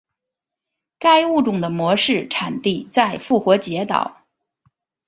[0.97, 4.25] 该物种的模式产地在复活节岛。